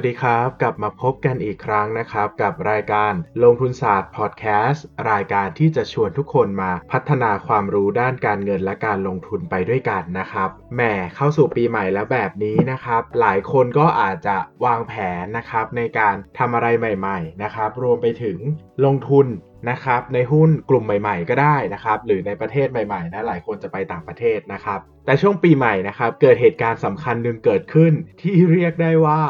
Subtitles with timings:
[0.00, 10.82] วัสดีครับ กลับมาพบกันอีกครั้งนะครับ กับรายการลงทุนศาสตร์พอดแคสต์รายการที่จะชวนทุกคนมาพัฒนาความรู้ด้านการเงินและการลงทุนไปด้วยกันนะครับแหม
[11.14, 14.92] เข้าสู่ปีใหม่แล้วแบบนี้นะครับ หลายคนก็อาจจะวางแผ
[15.22, 18.38] นนะครับในการทำอะไรใหม่ ๆ นะครับ รวมไปถึง
[18.84, 19.26] ลงทุน
[19.70, 29.20] นะครับในหุ้นกลุ่มใหม่ ๆ ก็ได้นะครับหรือในประเทศใหม่ๆนะหลายคนจะไปต่างประเทศนะครับ แต่ช่วงปีใหม่นะครับเกิดเหตุการณ์สำคัญหนึ่งเกิดขึ้นที่เรียกได้ว่า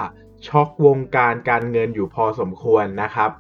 [0.46, 3.30] ช็อกวงการการเงินอยู่พอสมควรนะครับ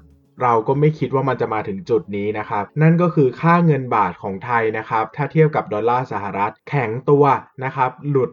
[0.42, 7.24] เราก็ไม่คิดว่ามันจะมาถึงจุดนี้นะครับ นั่นก็คือค่าเงินบาทของไทยนะครับ ถ้าเทียบกับดอลลาร์สหรัฐแข็งตัว
[7.64, 8.30] นะครับ หลุด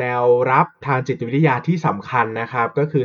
[0.00, 3.04] แนวรับทางจิตวิทยาที่สำคัญนะครับ ก็คือ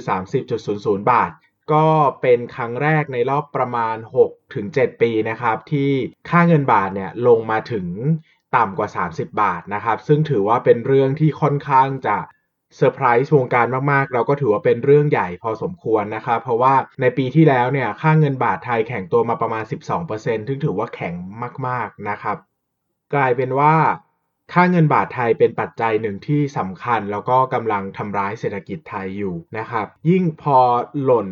[0.55, 1.31] 30.00 บาท
[1.73, 1.87] ก็
[2.21, 3.95] เป็นครั้งแรกในรอบประมาณ
[4.49, 5.91] 6-7 ปีนะครับ ที่
[6.29, 7.87] ค่าเงินบาทเนี่ยลงมาถึง
[8.55, 12.17] ต่ำกว่า 30 บาทนะครับ ซึ่งถือว่าเป็นเรื่องที่ค่อนข้างจะ
[12.75, 19.63] เซอร์ไพรส์วงการมากๆ เราก็ถือว่าเป็นเรื่องใหญ่พอสมควรนะครับเพราะว่าในปีที่แล้วเนี่ยค่าเงินบาทไทยแข็งตัวมาประมาณ
[20.09, 21.13] 12%ซึ่งถือว่าแข็ง
[21.67, 22.37] มากๆนะครับ
[23.13, 23.75] กลายเป็นว่า
[24.53, 30.57] ค่าเงินบาทไทยเป็นปัจจัยหนึ่งที่สำคัญ แล้วก็กำลังทำร้ายเศรษฐกิจไทยอยู่นะครับยิ่งพอ
[31.03, 31.27] หล่น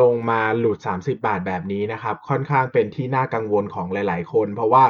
[0.00, 4.84] ลงมาหลุด 30 บาทแบบนี้นะครับ ค่อนข้างเป็นที่น่ากังวลของหลาย ๆ คน เพราะว่า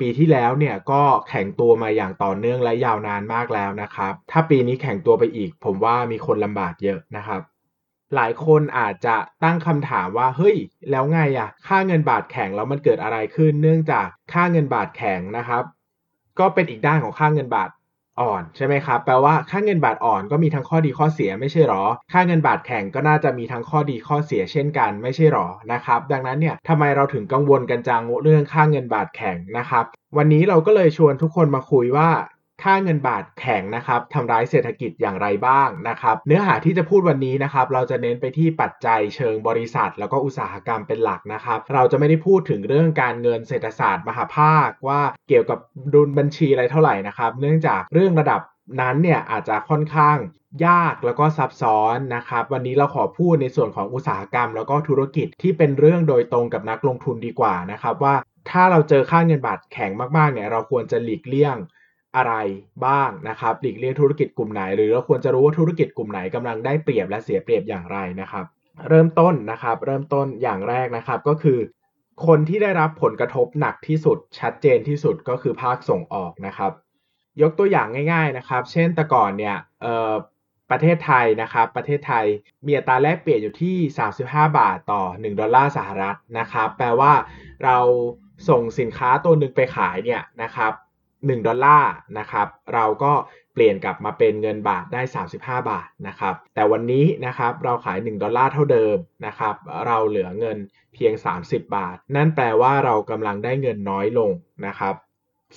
[0.00, 7.42] ปีที่แล้วเนี่ยก็แข่งตัวมาอย่างต่อเนื่องและยาวนานมากแล้วนะครับ ถ้าปีนี้แข่งตัวไปอีก ผมว่ามีคนลำบากเยอะนะครับ
[8.14, 10.56] หลายคนอาจจะตั้งคำถามว่าเฮ้ย
[10.90, 15.64] แล้วไงอะค่าเงินบาทแข็งแล้วมันเกิดอะไรขึ้น เนื่องจากค่าเงินบาทแข็งนะครับ
[16.38, 17.70] ก็เป็นอีกด้านของค่าเงินบาท
[18.22, 29.84] อ่อนใช่ไหมครับ แปลว่าค่าเงินบาทอ่อนก็มีทั้งข้อดีข้อเสียไม่ใช่หรอ ค่าเงินบาทแข็งก็น่าจะมีทั้งข้อดีข้อเสียเช่นกันไม่ใช่หรอนะครับ ดังนั้นเนี่ยทำไมเราถึงกังวลกันจังเรื่องค่าเงินบาทแข็งนะครับ
[30.16, 32.10] วันนี้เราก็เลยชวนทุกคนมาคุยว่า
[32.62, 45.58] ค่าเงินบาทแข็งนะครับทำร้ายเศรษฐกิจอย่างไรบ้างนะครับ เนื้อหาที่จะพูดวันนี้นะครับ เราจะเน้นไปที่ปัจจัยเชิงบริษัท แล้วก็อุตสาหกรรมเป็นหลักนะครับ เราจะไม่ได้พูดถึงเรื่องการเงินเศรษฐศาสตร์มหาภาค ว่าเกี่ยวกับ
[45.94, 48.40] ดุลบัญชีอะไรเท่าไหร่นะครับ เนื่องจากเรื่องระดับ
[48.80, 50.18] นั้นเนี่ยอาจจะค่อนข้าง
[50.66, 58.14] ยากแล้วก็ซับซ้อนนะครับ วันนี้เราขอพูดในส่วนของอุตสาหกรรม แล้วก็ธุรกิจที่เป็นเรื่องโดยตรงกับนักลงทุนดีกว่านะครับ ว่า
[58.50, 61.56] ถ้าเราเจอค่าเงินบาทแข็งมากๆเนี่ยเราควรจะหลีกเลี่ยง
[62.16, 62.34] อะไร
[62.86, 68.44] บ้างนะครับหลีกเลี่ยงธุรกิจกลุ่มไหน หรือเราควรจะรู้ว่าธุรกิจกลุ่มไหนกำลังได้เปรียบและเสียเปรียบอย่างไรนะครับ
[68.88, 71.58] เริ่มต้นนะครับ เริ่มต้นอย่างแรกนะครับก็คือ
[72.26, 76.72] คนที่ได้รับผลกระทบหนักที่สุด ชัดเจนที่สุดก็คือภาคส่งออกนะครับ
[77.42, 79.56] ยกตัวอย่างง่าย ๆนะครับ เช่นแต่ก่อนเนี่ย
[80.70, 82.26] ประเทศไทยนะครับ ประเทศไทย
[82.66, 83.76] มีอัตราแลกเปลี่ยนอยู่ที่
[84.16, 87.12] 35 บาทต่อ 1 ดอลลาร์สหรัฐนะครับ แปลว่า
[87.64, 87.78] เรา
[88.48, 90.72] ส่งสินค้าตัวหนึ่งไปขายเนี่ยนะครับ
[91.26, 93.12] 1ดอลลาร์นะครับเราก็
[93.52, 95.02] เปลี่ยนกลับมาเป็นเงินบาทได้
[95.34, 98.96] 35 บาทนะครับแต่วันนี้นะครับเราขาย 1 ดอลลาร์เท่าเดิม
[99.26, 99.54] นะครับ
[99.86, 100.58] เราเหลือเงิน
[100.94, 101.12] เพียง
[101.44, 104.30] 30 บาท นั่นแปลว่าเรากำลังได้เงินน้อยลง
[104.66, 104.94] นะครับ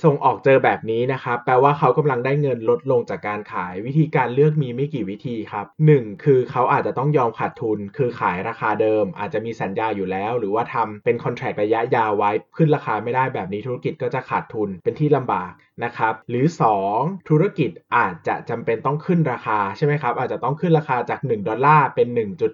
[0.04, 6.24] ส่งออกเจอแบบนี้นะครับแปลว่าเขากำลังได้เงินลดลงจากการขาย วิธีการเลือกมีไม่กี่วิธีครับ 1.
[6.24, 15.52] คือเขาอาจจะต้องยอมขาดทุน คือขายราคาเดิม อาจจะมีสัญญาอยู่แล้ว หรือว่าทำเป็นคอนแทรคระยะยาวไว้ขึ้นราคาไม่ได้แบบนี้ธุรกิจก็จะขาดทุนเป็นที่ลำบาก
[15.84, 16.46] นะครับหรือ
[16.88, 17.30] 2.
[17.30, 22.08] ธุรกิจอาจจะจำเป็นต้องขึ้นราคาใช่ไหมครับอาจจะต้องขึ้นราคาจาก 1 ดอลลาร์เป็น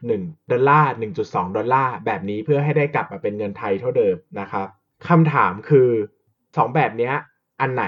[0.03, 0.91] 1.1 ดอลลาร์
[1.23, 4.67] 1.2 ดอลลาร์แบบนี้เพื่อให้ได้กลับมาเป็นเงินไทยเท่าเดิมนะครับ
[5.07, 5.89] คำถามคือ
[6.35, 7.11] 2 แบบนี้
[7.61, 7.85] อันไหน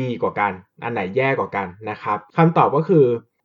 [0.00, 0.52] ดีกว่ากัน
[0.84, 3.04] อันไหนแย่กว่ากันนะครับคำตอบก็คือ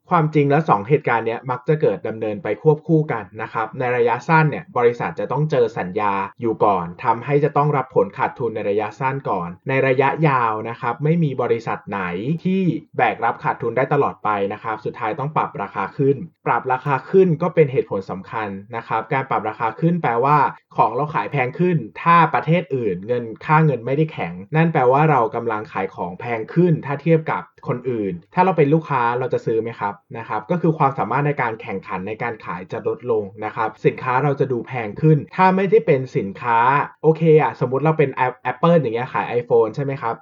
[0.09, 12.01] ความจริงแล้ว 2 เหตุการณ์นี้มักจะเกิดดำเนินไปควบคู่กันนะครับ ในระยะสั้นเนี่ยบริษัทจะต้องเจอสัญญาอยู่ก่อนทำให้จะต้องรับผลขาดทุนในระยะสั้นก่อน ในระยะยาวนะครับไม่มีบริษัทไหน
[12.43, 12.61] ที่
[12.97, 16.17] แบกรับขาดทุนได้ตลอดไปนะครับ สุดท้ายต้องปรับราคาขึ้น
[16.47, 20.37] ปรับราคาขึ้นก็เป็นเหตุผลสำคัญนะครับ การปรับราคาขึ้นแปลว่า
[20.77, 36.59] ของเราขายแพงขึ้น ถ้าประเทศอื่น เงินค่าเงินไม่ได้แข็ง นั่นแปลว่าเรากำลังขายของแพงขึ้น ถ้าเทียบกับคนอื่น ถ้าเราเป็นลูกค้าเราจะซื้อไหมครับนะครับก็คือความสามารถในการแข่งขันในการขายจะลดลงนะครับสินค้าเราจะดูแพงขึ้น ถ้าไม่ได้เป็นสินค้า
[37.03, 38.09] โอเคอะสมมติเราเป็น
[38.51, 40.15] Apple อย่างเงี้ยขาย iPhone ใช่ไหมครับ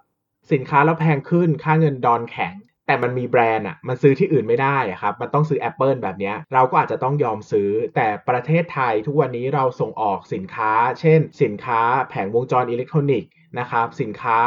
[0.51, 2.55] สินค้าเราแพงขึ้นค่าเงินดอนแข็ง
[2.87, 14.39] แต่มันมีแบรนด์อะ มันซื้อที่อื่นไม่ได้อะครับ มันต้องซื้อ Apple แบบนี้ เราก็อาจจะต้องยอมซื้อ แต่ประเทศไทยทุกวันนี้เราส่งออกสินค้า เช่น สินค้าแผงวงจรอิเล็กทรอนิกส์ นะครับสินค้า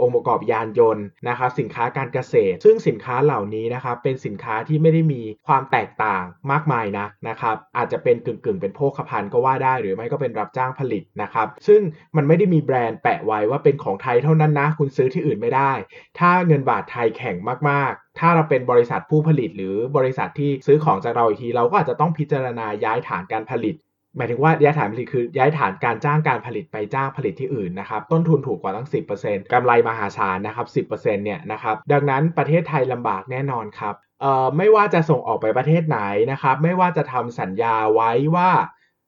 [0.00, 11.80] องค์ประกอบยานยนต์นะครับสินค้าการเกษตร ซึ่งสินค้าเหล่านี้นะครับเป็นสินค้าที่ไม่ได้มีความแตกต่างมากมายนะนะครับอาจจะเป็นกึ่งกึ่งเป็นโภคภัณฑ์ก็ว่าได้ หรือไม่ก็เป็นรับจ้างผลิตนะครับซึ่ง
[12.16, 15.72] มันไม่ได้มีแบรนด์แปะไว้ว่าเป็นของไทยเท่านั้นนะ คุณซื้อที่อื่นไม่ได้
[16.18, 17.36] ถ้าเงินบาทไทยแข็ง
[17.68, 23.74] มากๆ ถ้าเราเป็นบริษัทผู้ผลิต หรือบริษัทที่ซื้อของจากเราอีกทีเราก็อาจจะต้องพิจารณาย้ายฐานการผลิต
[24.16, 28.88] หมายถึงว่าย้ายฐานผลิตคือย้ายฐานการจ้างการผลิตไปจ้างผลิตที่อื่นนะครับต้นทุนถูกกว่าตั้ง
[29.20, 35.98] 10%กำไรมหาศาลนะครับ 10%เนี่ยนะครับดังนั้นประเทศไทยลำบากแน่นอนครับเอ่อไม่ว่าจะส่งออกไปประเทศไหน
[36.32, 38.50] นะครับ ไม่ว่าจะทำสัญญาไว้ว่า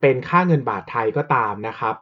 [0.01, 1.97] เป็นค่าเงินบาทไทยก็ตามนะครับ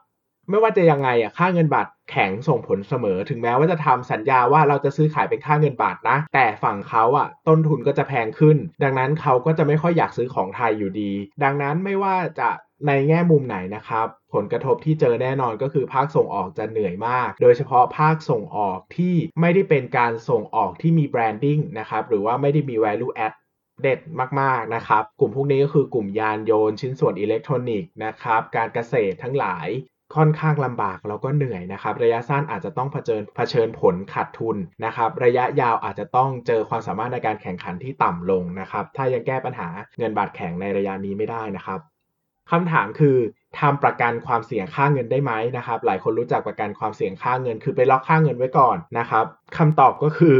[0.49, 11.11] ไม่ว่าจะยังไงอะค่าเงินบาทแข็งส่งผลเสมอ ถึงแม้ว่าจะทำสัญญาว่าเราจะซื้อขายเป็นค่าเงินบาทนะ แต่ฝั่งเขาอะต้นทุนก็จะแพงขึ้น ดังนั้นเขาก็จะไม่ค่อยอยากซื้อของไทยอยู่ดี
[11.43, 12.49] ดังนั้นไม่ว่าจะ
[12.87, 23.33] ในแง่มุมไหนนะครับ ผลกระทบที่เจอแน่นอนก็คือภาคส่งออกจะเหนื่อยมาก โดยเฉพาะภาคส่งออกที่ไม่ได้เป็นการส่งออกที่มี branding นะครับ หรือว่าไม่ได้มี value add
[23.81, 23.99] เด็ด
[24.41, 29.67] มากๆนะครับ กลุ่มพวกนี้ก็คือกลุ่มยานยนต์ชิ้นส่วนอิเล็กทรอนิกส์นะครับ การเกษตรทั้งหลาย
[30.15, 39.67] ค่อนข้างลำบากแล้วก็เหนื่อยนะครับ ระยะสั้นอาจจะต้องเผชิญเผชิญผลขาดทุนนะครับ ระยะยาวอาจจะต้องเจอความสามารถในการแข่งขันที่ต่ำลงนะครับ ถ้ายังแก้ปัญหา
[39.97, 41.79] เงินบาทแข็งในระยะนี้ไม่ได้นะครับ
[42.51, 43.17] คำถามคือ
[43.59, 49.25] ทำประกันความเสี่ยงค่าเงินได้ไหมนะครับ หลายคนรู้จักประกันความเสี่ยงค่าเงิน คือไปล็อกค่าเงินไว้ก่อนนะครับ
[49.57, 50.39] คำตอบก็คือ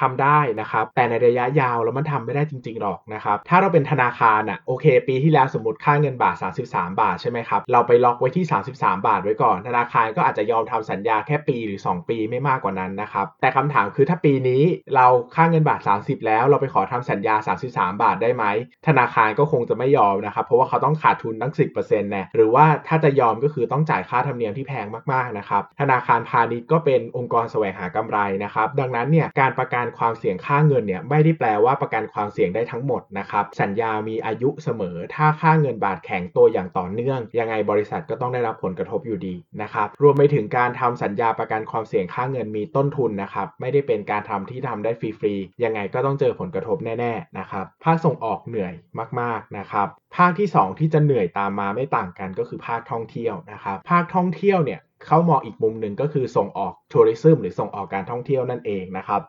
[0.00, 6.36] ทำได้นะครับ แต่ในระยะยาวแล้วมันทำไม่ได้จริงๆหรอกนะครับ ถ้าเราเป็นธนาคารอะโอเค ปีที่แล้วสมมติค่าเงินบาท
[6.66, 8.44] 33 บาทใช่ไหมครับ เราไปล็อกไว้ที่
[8.74, 14.62] 33 บาทไว้ก่อน ธนาคารก็อาจจะยอมทำสัญญาแค่ปีหรือ 2 ปีไม่มากกว่านั้นนะครับ แต่คำถามคือถ้าปีนี้
[14.94, 17.34] เราค่าเงินบาท 30 แล้ว เราไปขอทำสัญญา
[17.68, 18.44] 33 บาทได้ไหม
[18.88, 48.74] ธนาคารก็คงจะไม่ยอมนะครับ เพราะว่าเขาต้องขาดทุนตั้ง 10%แน่หรือว่าถ้าจะยอมก็คือต้องจ่ายค่าธรรมเนียมที่แพงมากๆนะครับ ธนาคารพาณิชย์ก็เป็นองค์กรแสวงหากำไรนะครับ ดังนั้นเนี่ยการประกันความเสี่ยงค่าเงินเนี่ยไม่ได้แปลว่าประกันความเสี่ยงได้ทั้งหมดนะครับสัญญามีอายุเสมอ ถ้าค่าเงินบาทแข็งตัวอย่างต่อเนื่อง ยังไงบริษัทก็ต้องได้รับผลกระทบอยู่ดีนะครับรวมไปถึงการทำสัญญาประกันความเสี่ยงค่าเงินมีต้นทุนนะครับไม่ได้เป็นการทำที่ทำได้ฟรีๆยังไงก็ต้องเจอผลกระทบแน่ๆนะครับภาคส่งออกเหนื่อย
[49.20, 59.22] มากๆนะครับภาคที่ 2 ที่จะเหนื่อยตามมาไม่ต่างกันก็คือภาคท่องเที่ยวนะครับภาคท่องเที่ยวเนี่ยเขามองอีกมุมหนึ่งก็คือส่งออกทัวริซึมหรือส่งออกการท่องเที่ยวนั่นเองนะครับ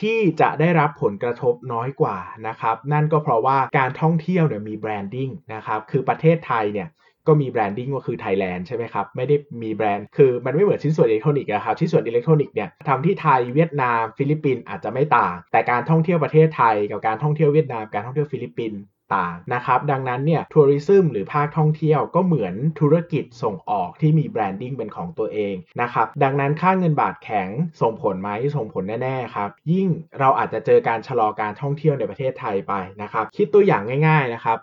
[0.00, 2.18] ที่จะได้รับผลกระทบน้อยกว่า
[2.48, 6.88] นะครับนั่นก็เพราะว่าการท่องเที่ยวเนี่ยมีแบรนดิ้งนะครับคือประเทศไทยเนี่ย
[7.26, 18.80] ก็มี branding ก็คือไทยแลนด์ใช่ไหมครับ ไม่ได้มีแบรนด์ คือมันไม่เหมือนชิ้นส่วนอิเล็กทรอนิกส์นะครับ ชิ้นส่วนอิเล็กทรอนิกส์เนี่ยทำที่ไทยเวียดนาม ฟิลิปปินส์อาจจะไม่ต่าง แต่การท่องเที่ยวประเทศไทย กับการท่องเที่ยวเวียดนาม การท่องเที่ยวฟิลิปปินส์
[19.14, 27.48] ต่างนะครับดังนั้นเนี่ย tourism หรือภาคท่องเที่ยวก็เหมือนธุรกิจส่งออกที่มี branding เป็นของตัวเองนะครับดังนั้นค่าเงินบาทแข็ง
[27.82, 29.88] ส่งผลไหมส่งผลแน่ๆครับยิ่ง
[30.20, 32.72] เราอาจจะเจอการชะลอการท่องเที่ยวในประเทศไทยไป
[33.02, 34.58] นะครับคิดตัวอย่างง่ายๆนะครับ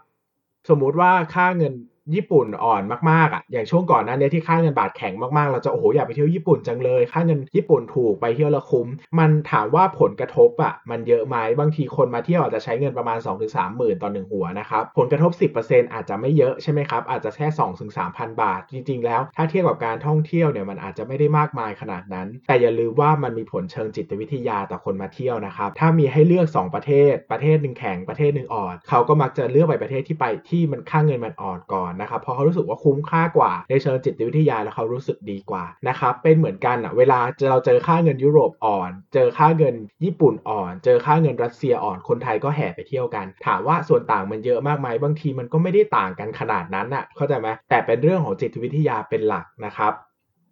[0.69, 1.73] สมมุติว่าค่าเงิน
[2.15, 8.87] ญี่ปุ่นอ่อนมากๆอะอย่างช่วงก่อนหน้านี้ที่ค่าเงินบาทแข็งมากๆ เราจะโอ้โหอยากไปเที่ยวญี่ปุ่นจังเลย ค่าเงินญี่ปุ่นถูกไปเที่ยวละคุ้ม
[9.19, 15.31] มันถามว่าผลกระทบอะมันเยอะไหมบางทีคนมาเที่ยวอาจจะใช้เงินประมาณ 2-3หมื่นต่อหนึ่งหัวนะครับผลกระทบ
[15.63, 17.47] 10%อาจจะไม่เยอะใช่ไหมครับอาจจะแค่
[17.95, 37.19] 2-3,000 บาท จริง ๆ แล้ว ถ้าเทียบกับการท่องเที่ยวเนี่ยมันอาจจะไม่ได้มากมายขนาดนั้น แต่อย่าลืมว่ามันมีผลเชิงจิตวิทยาต่อคนมาเที่ยวนะครับถ้ามีให้เลือก 2 ประเทศ ประเทศหนึ่งแข็งประเทศหนึ่งอ่อนเขาก็มักจะเลือกไปประเทศที่ไปที่มันค่าเงินมันอ่อนก่อนนะครับเพราะเขารู้สึกว่าคุ้มค่ากว่าในเชิงจิตวิทยาแล้วเขารู้สึกดีกว่านะครับเป็นเหมือนกันอะเวลา
[37.49, 49.93] เราเจอค่าเงินยุโรปอ่อน เจอค่าเงินญี่ปุ่นอ่อน เจอค่าเงินรัสเซียอ่อนคนไทยก็แห่ไปเที่ยวกัน ถามว่าส่วนต่างมันเยอะมากไหมบางทีมันก็ไม่ได้ต่างกันขนาดนั้นอะเข้าใจไหมแต่เป็นเรื่องของจิตวิทยาเป็นหลักนะครับ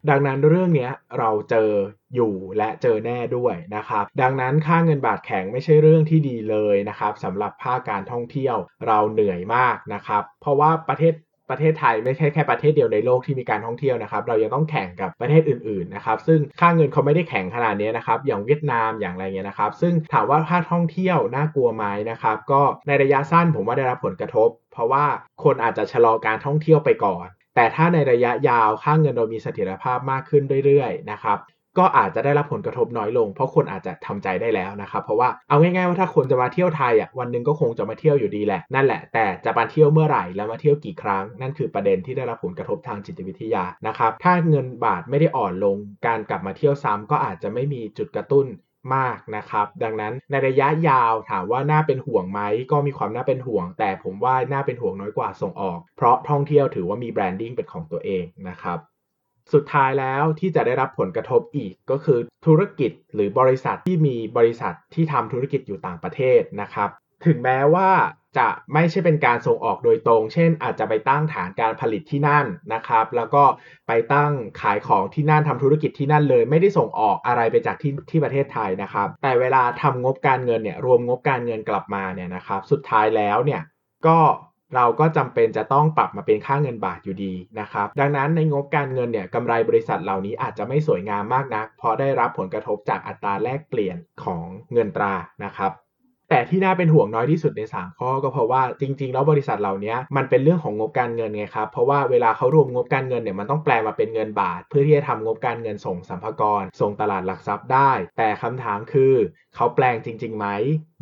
[0.10, 1.70] ดังนั้นเรื่องนี้เราเจอ
[2.16, 11.14] อยู่และเจอแน่ด้วยนะครับ ดังนั้นค่าเงินบาทแข็งไม่ใช่เรื่องที่ดีเลยนะครับสำหรับภาคการท่องเที่ยวเราเหนื่อยมากนะครับ เพราะว่าประเทศ
[11.50, 25.06] ประเทศไทยไม่ใช่แค่ประเทศเดียวในโลกที่มีการท่องเที่ยวนะครับ เรายังต้องแข่งกับประเทศอื่นๆนะครับ ซึ่งค่าเงินเขาไม่ได้แข็งขนาดนี้นะครับ อย่างเวียดนามอย่างไรเงี้ยนะครับ ซึ่งถามว่าภาคท่องเที่ยวน่ากลัวไหมนะครับ ก็ในระยะสั้นผมว่าได้รับผลกระทบ เพราะว่า
[25.44, 31.38] คนอาจจะชะลอการท่องเที่ยวไปก่อน แต่ถ้าในระยะยาวค่าเงินเรามีเสถียรภาพมากขึ้นเรื่อยๆนะครับ
[31.78, 48.48] ก็อาจจะได้รับผลกระทบน้อยลง เพราะคนอาจจะทำใจได้แล้วนะครับ เพราะว่าเอาง่ายๆว่าถ้าคนจะมาเที่ยวไทยอะวันหนึ่งก็คงจะมาเที่ยวอยู่ดีแหละนั่นแหละแต่จะมาเที่ยวเมื่อไหร่แล้วมาเที่ยวกี่ครั้ง นั่นคือประเด็นที่ได้รับผลกระทบทางจิตวิทยานะครับถ้าเงินบาทไม่ได้อ่อนลง การกลับมาเที่ยวซ้ำก็อาจจะไม่มีจุดกระตุ้น
[48.96, 58.80] มากนะครับ ดังนั้นในระยะยาวถามว่าน่าเป็นห่วงไหมก็มีความน่าเป็นห่วง แต่ผมว่าน่าเป็นห่วงน้อยกว่าส่งออก เพราะท่องเที่ยวถือว่ามีแบรนดิ้งเป็นของตัวเองนะครับ
[59.54, 66.90] สุดท้ายแล้วที่จะได้รับผลกระทบอีกก็คือธุรกิจหรือบริษัทที่มีบริษัทที่ทำธุรกิจอยู่ต่างประเทศนะครับ
[67.26, 67.90] ถึงแม้ว่า
[68.38, 73.44] จะไม่ใช่เป็นการส่งออกโดยตรง เช่น อาจจะไปตั้งฐานการผลิตที่นั่นนะครับ แล้วก็
[73.88, 83.62] ไปตั้งขายของที่นั่นทำธุรกิจที่นั่นเลย ไม่ได้ส่งออกอะไรไปจากที่ที่ประเทศไทยนะครับ แต่เวลาทำงบการเงินเนี่ย รวมงบการเงินกลับมาเนี่ยนะครับ สุดท้ายแล้วเนี่ย
[84.08, 84.20] ก็
[84.76, 95.72] เราก็จำเป็นจะต้องปรับมาเป็นค่าเงินบาทอยู่ดีนะครับ ดังนั้นในงบการเงินเนี่ยกำไรบริษัทเหล่านี้อาจจะไม่สวยงามมากนะัก เพราะได้รับผลกระทบจากอัตราแลกเปลี่ยนของเงินตรานะครับ
[96.30, 109.14] แต่ที่น่าเป็นห่วงน้อยที่สุดใน 3 ข้อ ก็เพราะว่าจริง ๆ แล้วบริษัทเหล่านี้มันเป็นเรื่องของงบการเงินไงครับ เพราะว่าเวลาเขารวมงบการเงินเนี่ยมันต้องแปลมาเป็นเงินบาท เพื่อที่จะทำงบการเงินส่งสัมภาระส่งตลาดหลักทรัพย์ได้ แต่คำถามคือ
[109.56, 110.48] เขาแปลงจริงๆไหม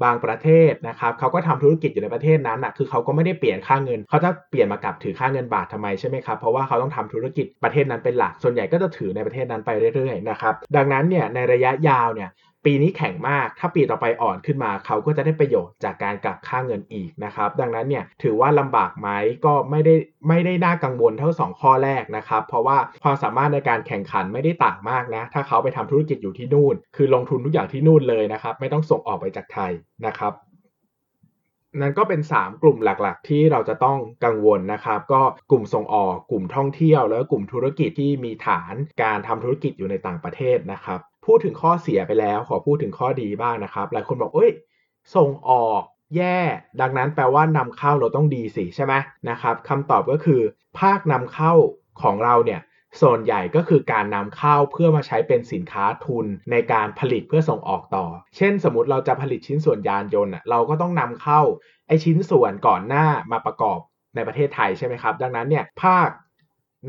[0.04, 12.30] บางประเทศนะครับเขาก็ทำธุรกิจอยู่ในประเทศนั้นอะคือเขาก็ไม่ได้เปลี่ยนค่าเงิน เขาจะเปลี่ยนมากลับถือค่าเงินบาททำไมใช่ไหมครับเพราะว่าเขาต้องทำธุรกิจประเทศนั้นเป็นหลักส่วนใหญ่ก็จะถือในประเทศนั้นไปเรื่อยๆนะครับดังนั้นเนี่ยในระยะยาวเนี่ย
[12.68, 19.10] ปีนี้แข็งมาก ถ้าปีต่อไปอ่อนขึ้นมาเขาก็จะได้ประโยชน์จากการกลับค่าเงินอีกนะครับ ดังนั้นเนี่ยถือว่าลำบากไหม
[19.46, 19.94] ก็ไม่ได้
[20.28, 29.72] ไม่ได้น่ากังวลเท่า 2 ข้อแรกนะครับ เพราะว่าความสามารถในการแข่งขันไม่ได้ต่างมากนะ ถ้าเขาไปทำธุรกิจอยู่ที่นู่น คือลงทุนทุกอย่างที่นู่นเลยนะครับ ไม่ต้องส่งออกไปจากไทย
[30.08, 30.34] นะครับ
[31.82, 35.22] นั่นก็เป็น 3 กลุ่มหลักๆ ที่เราจะต้องกังวลนะครับ ก็
[35.52, 44.52] กลุ่มส่งออก กลุ่มท่องเที่ยว แล้วกลุ่มธุรกิจที่มีฐานการทำธุรกิจอยู่ในต่างประเทศนะครับ พูดถึงข้อเสียไปแล้วขอพูดถึงข้อดีบ้างนะครับหลายคนบอกเอ้ย
[45.16, 45.82] ส่งออก
[46.16, 46.40] แย่
[46.82, 48.94] ดังนั้นแปลว่านำเข้าเราต้องดีสิใช่ไหม
[49.30, 50.42] นะครับคำตอบก็คือ
[50.80, 51.54] ภาคนำเข้า
[52.02, 52.62] ของเราเนี่ย
[53.02, 58.06] ส่วนใหญ่ก็คือการนำเข้าเพื่อมาใช้เป็นสินค้าทุนในการผลิตเพื่อส่งออกต่อ
[58.38, 61.42] เช่น สมมติเราจะผลิตชิ้นส่วนยานยนต์เราก็ต้องนำเข้า
[61.88, 63.80] ไอชิ้นส่วนก่อนหน้ามาประกอบ
[64.16, 66.10] ในประเทศไทยใช่ไหมครับ ดังนั้นเนี่ยภาค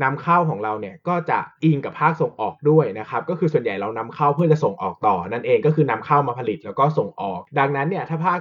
[0.03, 8.39] นำเข้าของเราเนี่ยก็จะอิงกับภาคส่งออกด้วยนะครับก็คือส่วนใหญ่เรานำเข้าเพื่อจะส่งออกต่อนั่นเองก็คือนำเข้ามาผลิตแล้วก็ส่งออก ดังนั้นเนี่ยถ้าภาค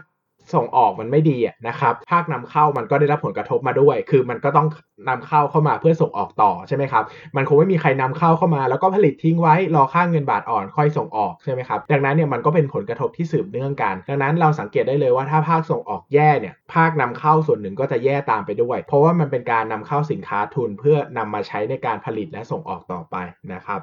[0.55, 1.39] ส่งออกมันไม่ดี
[1.69, 4.69] นะครับภาคนำเข้ามันก็ได้รับผลกระทบมาด้วย คือมันก็ต้อง
[5.09, 7.05] นำเข้าเข้ามาเพื่อส่งออกต่อใช่ไหมครับ
[7.37, 23.17] มันคงไม่มีใครนำเข้าเข้ามา แล้วก็ผลิตทิ้งไว้รอค่าเงินบาทอ่อนค่อยส่งออกใช่ไหมครับดังนั้นเนี่ยมันก็เป็นผลกระทบที่สืบเนื่องกัน ดังนั้นเราสังเกตได้เลยว่าถ้าภาคส่งออกแย่เนี่ยภาคนำเข้าส่วนหนึ่งก็จะแย่ตามไปด้วย เพราะว่ามันเป็นการนำเข้าสินค้าทุนเพื่อนำมาใช้ในการผลิตและส่งออกต่อไป
[23.53, 23.81] นะครับ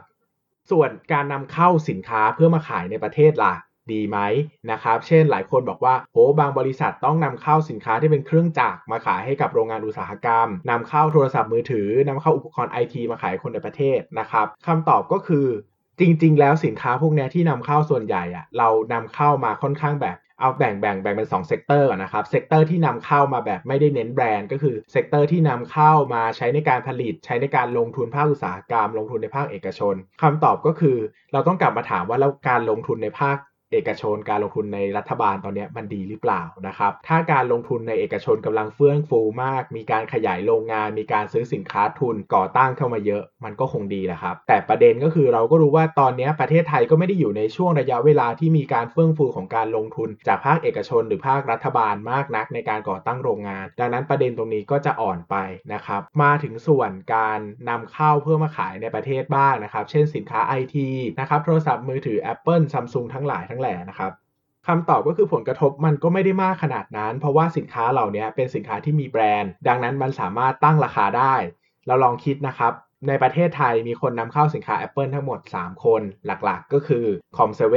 [0.72, 3.53] ส่วนการนำเข้าสินค้าเพื่อมาขายในประเทศล่ะ
[3.91, 4.17] ดีไหม
[4.71, 15.47] นะครับ เช่นหลายคนบอกว่าโหบางบริษัทต้องนำเข้าสินค้าที่เป็นเครื่องจักรมาขายให้กับโรงงานอุตสาหกรรมนำเข้าโทรศัพท์มือถือนำเข้าอุปกรณ์ไอทีมาขายคนในประเทศนะครับคำตอบก็คือ
[15.99, 30.97] จริง ๆ แล้วสินค้าพวกนี้ที่นำเข้าส่วนใหญ่อะเรานำเข้ามาค่อนข้างแบบเอาแบ่งแบ่งแบ่งเป็น2 sector นะครับ sector ที่นำเข้ามาแบบไม่ได้เน้นแบรนด์ก็คือ sector ที่นำเข้ามาใช้ในการผลิต ใช้ในการลงทุนภาคอุตสาหกรรม ลงทุนในภาคเอกชนคำตอบก็คือ
[31.33, 33.37] เราต้องกลับมาถามว่าแล้วการลงทุนในภาค
[33.75, 55.36] เอกชนการลงทุนในรัฐบาลตอนนี้มันดีหรือเปล่านะครับ ถ้าการลงทุนในเอกชนกำลังเฟื่องฟูมาก มีการขยายโรงงาน มีการซื้อสินค้าทุนก่อตั้งเข้ามาเยอะ มันก็คงดีแหละครับ แต่ประเด็นก็คือเราก็รู้ว่าตอนนี้ประเทศไทยก็ไม่ได้อยู่ในช่วงระยะเวลาที่มีการเฟื่องฟูของการลงทุน จากภาคเอกชนหรือภาครัฐบาลมากนักในการก่อตั้งโรงงาน ดังนั้นประเด็นตรงนี้ก็จะอ่อนไป
[55.74, 57.39] นะครับ มาถึงส่วนการ
[57.70, 60.89] นำเข้าเพื่อมาขายในประเทศบ้างนะครับ เช่นสินค้าไอที
[61.20, 64.12] นะครับ โทรศัพท์มือถือ Apple Samsung ทั้งหลายทั้งแหล่นะครับ
[64.67, 71.36] คำตอบก็คือผลกระทบมันก็ไม่ได้มากขนาดนั้น เพราะว่าสินค้าเหล่านี้เป็นสินค้าที่มีแบรนด์ ดังนั้นมันสามารถตั้งราคาได้
[71.88, 72.74] เราลองคิดนะครับ
[73.07, 77.05] ในประเทศไทยมีคนนำเข้าสินค้า Apple ทั้งหมด 3 คนหลักๆ ก็คือ
[77.38, 77.75] Com7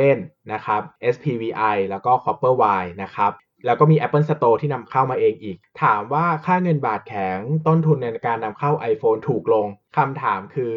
[0.53, 0.83] นะครับ
[1.15, 3.33] SPVI แล้วก็ CopperY นะครับ
[3.67, 9.67] แล้วก็มี Apple Store ที่นำเข้ามาเองอีก ถามว่าค่าเงินบาทแข็งต้นทุนในการนำเข้า iPhone ถูกลง
[9.97, 10.73] คำถามคือ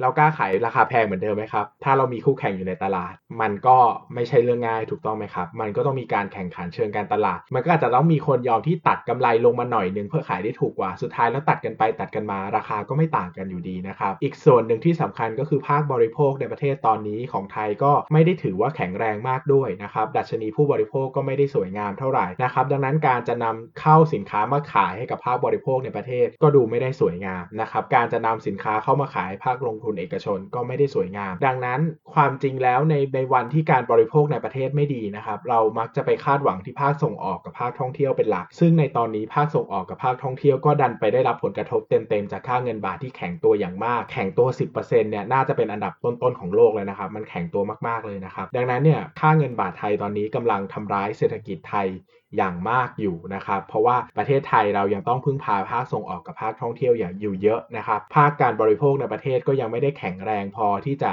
[0.00, 3.78] เรากล้าขายราคาแพงเหมือนเดิมไหมครับ ถ้าเรามีคู่แข่งอยู่ในตลาด มันก็
[4.14, 31.80] ไม่ใช่เรื่องง่ายถูกต้องไหมครับ มันก็ต้องมีการแข่งขันเชิงการตลาด มันก็อาจจะต้องมีคนยอมที่ตัดกำไรลงมาหน่อยนึงเพื่อขายได้ถูกกว่า สุดท้ายแล้วตัดกันไปตัดกันมาราคาก็ไม่ต่างกันอยู่ดีนะครับ อีกส่วนหนึ่งที่สำคัญก็คือภาคบริโภคในประเทศตอนนี้ของไทยก็ไม่ได้ถือว่าแข็งแรงมากด้วยนะครับ ดัชนีผู้บริโภคก็ไม่ได้สวยงามเท่าไหร่นะครับ ดังนั้นการจะนำเข้าสินค้ามาขายให้กับภาคบริโภคในประเทศ ก็ดูไม่ได้สวยงามนะครับ การจะนำสินค้าเข้ามาขายภาคลงทุนเอกชนก็ไม่ได้สวยงาม ดังนั้น
[32.14, 51.88] ความจริงแล้วในในวันที่การบริโภคในประเทศไม่ดีนะครับเรามักจะไปคาดหวังที่ภาคส่งออกกับภาคท่องเที่ยวเป็นหลัก ซึ่งในตอนนี้ภาคส่งออกกับภาคท่องเที่ยวก็ดันไปได้รับผลกระทบเต็มๆจากค่าเงินบาทที่แข็งตัวอย่างมาก แข็งตัว 10%เนี่ยน่าจะเป็นอันดับต้นๆของโลกเลยนะครับ มันแข็งตัวมากๆเลยนะครับ ดังนั้นเนี่ยค่าเงินบาทไทยตอนนี้กำลังทำร้ายเศรษฐกิจไทย
[52.36, 61.12] อย่างมากอยู่นะครับ เพราะว่าประเทศไทยเรายังต้องพึ่งพาภาคส่งออกกับภาคท่องเที่ยวอย่างอยู่เยอะนะครับ ภาคการบริโภคในประเทศก็ยังไม่ได้แข็งแรงพอที่จะ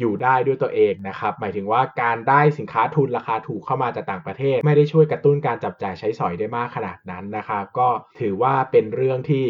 [0.00, 7.88] อยู่ได้ด้วยตัวเองนะครับ หมายถึงว่าการได้สินค้าทุนราคาถูกเข้ามาจากต่างประเทศ ไม่ได้ช่วยกระตุ้นการจับจ่ายใช้สอยได้มากขนาดนั้นนะครับ ก็
[8.20, 9.44] ถือว่าเป็นเรื่องที่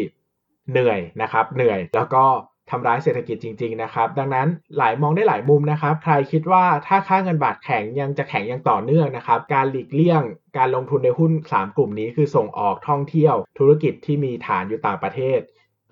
[0.71, 2.25] เหนื่อยนะครับ เหนื่อยแล้วก็
[2.69, 10.21] ทำร้ายเศรษฐกิจจริง ๆ นะครับ ดังนั้นหลายมองได้หลายมุมนะครับ ใครคิดว่าถ้าค่าเงินบาทแข็งยังจะแข็งยังต่อเนื่องนะครับ การหลีกเลี่ยง
[10.57, 15.39] การลงทุนในหุ้น 3 กลุ่มนี้คือส่งออกท่องเที่ยว ธุรกิจที่มีฐานอยู่ต่างประเทศ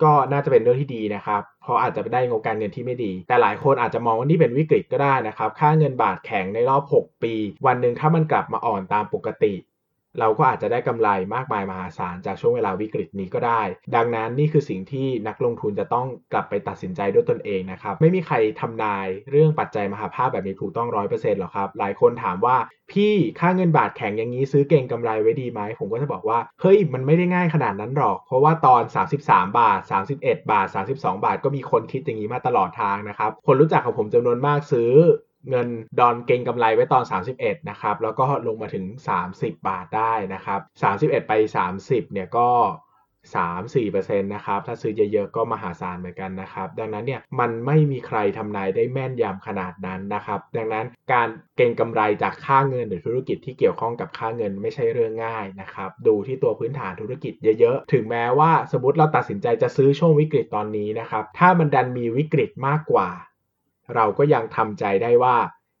[0.02, 7.34] ก็น่าจะเป็นเรื่องที่ดีนะครับเพราะอาจจะได้งบการเงินที่ไม่ดี แต่หลายคนอาจจะมองว่านี่เป็นวิกฤตก็ได้นะครับ ค่าเงินบาทแข็งในรอบ 6 ปี
[7.66, 9.52] วันหนึ่งถ้ามันกลับมาอ่อนตามปกติ
[10.20, 13.62] เราก็อาจจะได้กำไรมากมายมหาศาลจากช่วงเวลาวิกฤตนี้ก็ได้
[13.96, 22.56] ดังนั้นนี่คือสิ่งที่นักลงทุนจะต้องกลับไปตัดสินใจด้วยตนเองนะครับ ไม่มีใครทำนายเรื่องปัจจัยมหาภาพแบบนี้ถูกต้องร้อยเปอร์เซ็นต์หรอกครับ หลายคนถามว่า
[22.92, 28.82] พี่ค่าเงินบาทแข็งอย่างนี้ซื้อเก่งกำไรไว้ดีไหม ผมก็จะบอกว่า เฮ้ย มันไม่ได้ง่ายขนาดนั้นหรอก เพราะว่าตอน
[29.18, 29.80] 33 บาท
[30.16, 34.92] 31 บาท 32 บาท ก็มีคนคิดอย่างนี้มาตลอดทางนะครับ คนรู้จักของผมจำนวนมากซื้อ
[35.50, 35.68] เงิน
[35.98, 37.04] ดอนเก่งกำไรไว้ตอน
[37.36, 38.84] 31 นะครับ แล้วก็ลงมาถึง
[39.22, 40.60] 30 บาทได้นะครับ
[40.92, 41.32] 31 ไป
[41.72, 42.48] 30 เนี่ยก็
[43.34, 63.08] 3-4%นะครับ ถ้าซื้อเยอะๆ ก็มหาศาลเหมือนกันนะครับ ดังนั้นเนี่ยมันไม่มีใครทำนายได้แม่นยำขนาดนั้นนะครับ ดังนั้นการเก่งกำไรจากค่าเงินหรือธุรกิจที่เกี่ยวข้องกับค่าเงินไม่ใช่เรื่องง่ายนะครับ ดูที่ตัวพื้นฐานธุรกิจเยอะๆ ถึงแม้ว่าสมมติเราตัดสินใจจะซื้อช่วงวิกฤตตอนนี้นะครับ ถ้ามันดันมีวิกฤตมากกว่า
[63.94, 65.36] เราก็ยังทำใจได้ว่า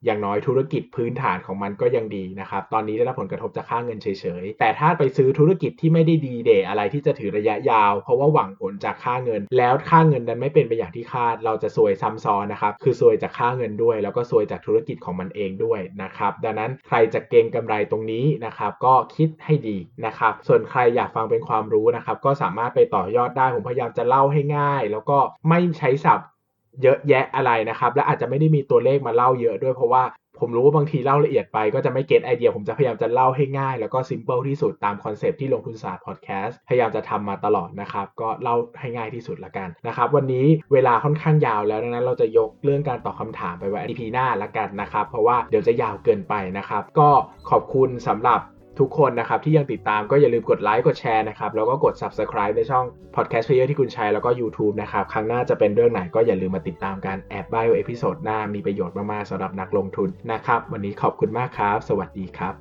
[0.06, 4.06] อย่างน้อยธุรกิจพื้นฐานของมันก็ยังดีนะครับ ตอนนี้ได้รับผลกระทบจากค่าเงินเฉ
[4.42, 25.18] ยๆ แต่ถ้าไปซื้อธุรกิจที่ไม่ได้ดีเดย์อะไรที่จะถือระยะยาว เพราะว่าหวังผลจากค่าเงิน แล้วค่าเงินนั้นไม่เป็นไปอย่างที่คาด เราจะซวยซ้ำซ้อนนะครับ คือซวยจากค่าเงินด้วย แล้วก็ซวยจากธุรกิจของมันเองด้วยนะครับ ดังนั้นใครจะเก็งกำไรตรงนี้นะครับ ก็คิดให้ดีนะครับ ส่วนใครอยากฟังเป็นความรู้นะครับ ก็สามารถไปต่อยอดได้ ผมพยายามจะเล่าให้ง่าย แล้วก็
[25.48, 26.28] ไม่ใช้ศัพท์
[26.82, 30.04] เยอะแยะอะไรนะครับ และอาจจะไม่ได้มีตัวเลขมาเล่าเยอะด้วยเพราะว่า
[30.40, 47.08] ผมรู้ว่าบางทีเล่าละเอียดไปก็จะไม่ get idea ผมจะพยายามจะเล่าให้ง่าย แล้วก็ simple ที่สุดตาม concept ที่ลงทุนศาสตร์พอดแคสต์พยายามจะทำมาตลอดนะครับ ก็เล่าให้ง่ายที่สุดละกันนะครับ วันนี้เวลาค่อนข้างยาวแล้วดังนั้นเราจะยกเรื่องการตอบคำถามไปไว้ EP หน้าละกันนะครับ เพราะว่าเดี๋ยวจะยาวเกินไปนะครับ ก็
[47.50, 48.40] ขอบคุณสำหรับ
[48.80, 52.84] ทุกคนนะครับที่ยังติดตามก็อย่าลืมกดไลค์กดแชร์นะครับแล้วก็กด Subscribe ในช่อง
[53.16, 62.54] Podcast Player ที่คุณใช้แล้วก็ YouTube นะครับครั้งหน้าจะเป็นเรื่องไหนก็อย่าลืมมาติดตามกันแอบบอก episode หน้ามีประโยชน์มาก ๆสำหรับนักลงทุนนะครับ วันนี้ขอบคุณมากครับ สวัสดีครับ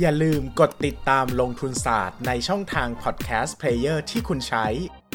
[0.00, 4.66] อย่าลืมกดติดตามลงทุนศาสตร์ในช่องทาง Podcast Player ที่คุณใช้